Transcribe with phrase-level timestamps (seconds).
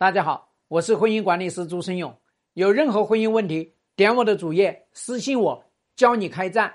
[0.00, 2.16] 大家好，我是婚姻管理师朱生勇。
[2.52, 5.64] 有任何婚姻问题，点我的主页私信我，
[5.96, 6.72] 教你开战。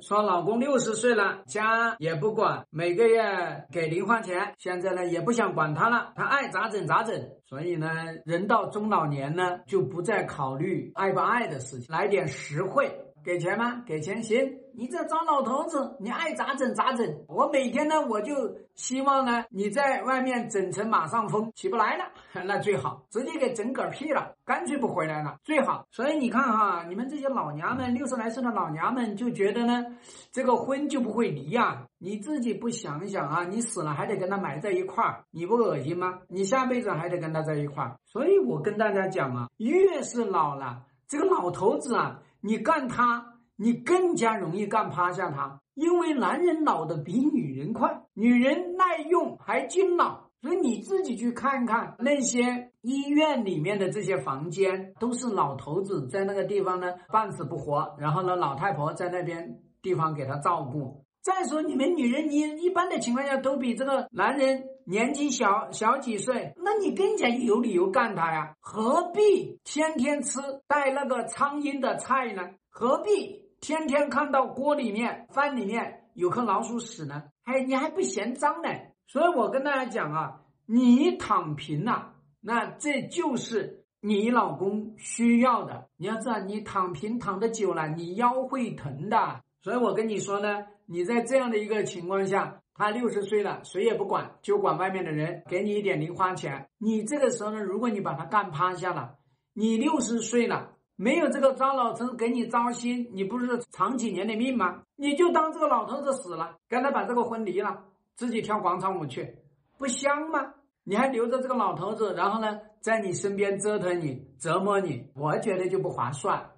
[0.00, 7.14] 说老公六十岁了，家也不管，每个月给零花钱，现在呢也不想管他了，他爱咋整咋整。
[7.44, 7.90] 所以呢，
[8.24, 12.90] 人到中老年呢，就不再考虑爱不爱的事情，来点实惠。
[13.26, 13.82] 给钱吗？
[13.84, 14.56] 给钱行。
[14.72, 17.24] 你这糟老头子，你爱咋整咋整。
[17.26, 22.04] 我每天呢，我就希望呢，你在外面整成马上风起不来了，
[22.46, 25.84] 那最好直接给整嗝屁了，干脆不回来了最好。
[25.90, 29.84] 所以你看哈，你们这些老娘们，六十来岁的老娘们就觉得呢，
[30.30, 31.84] 这个婚就不会离呀。
[31.98, 36.20] 你自己不想想啊，你死了还得跟他埋在一块儿，你不恶心吗？
[36.28, 37.96] 你下辈子还得跟他在一块儿。
[38.04, 42.22] 所以我跟大家讲啊，越是老了，这个老头子啊。
[42.42, 61.05] 你干他，你更加容易干趴下他，因为男人老的比女人快，女人耐用还经老，所以你自己去看看那些医院里面的这些房间，都是老头子在那个地方呢半死不活，然后呢老太婆在那边地方给他照顾。
[61.26, 68.54] 再说你们女人，你一般的情况下都比这个男人年纪小小几岁，那你更加有理由干他呀？
[68.60, 70.38] 何必天天吃
[70.68, 72.50] 带那个苍蝇的菜呢？
[72.70, 77.24] 何必天天看到锅里面、饭里面有颗老鼠屎呢？
[77.42, 78.68] 还你还不嫌脏呢？
[79.08, 85.88] 所以我跟大家讲啊，你躺平了，那这就是你老公需要的。
[85.96, 89.40] 你要知道，你躺平躺的久了，你腰会疼的。
[89.60, 90.66] 所以我跟你说呢。
[90.86, 96.68] 你在这样的一个情况下，他六十岁了，谁也不管，就管外面的人给你一点零花钱。
[96.78, 99.16] 你这个时候呢，如果你把他干趴下了，
[99.52, 104.82] 你六十岁了，没有这个糟老头给你糟心，你不是长几年的命吗？
[104.94, 109.36] 你就当这个老头子死了，跟他把这个婚离了，自己跳广场舞去，
[109.78, 110.54] 不香吗？
[110.84, 116.52] 你还留着这个老头子，然后呢，在你身边折腾你、折磨你，我觉得就不划算。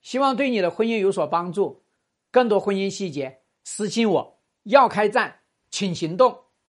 [0.00, 1.82] 希望对你的婚姻有所帮助，
[2.32, 3.38] 更多婚姻细节。
[3.70, 5.40] 私信我，要开战，
[5.70, 6.46] 请行动。